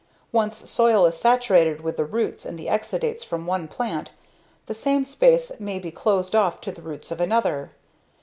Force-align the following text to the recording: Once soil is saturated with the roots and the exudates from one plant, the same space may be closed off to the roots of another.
Once 0.31 0.67
soil 0.67 1.05
is 1.05 1.15
saturated 1.15 1.81
with 1.81 1.95
the 1.95 2.03
roots 2.03 2.43
and 2.43 2.57
the 2.57 2.65
exudates 2.67 3.23
from 3.23 3.45
one 3.45 3.67
plant, 3.67 4.09
the 4.65 4.73
same 4.73 5.05
space 5.05 5.51
may 5.59 5.77
be 5.77 5.91
closed 5.91 6.35
off 6.35 6.59
to 6.59 6.71
the 6.71 6.81
roots 6.81 7.11
of 7.11 7.21
another. 7.21 7.69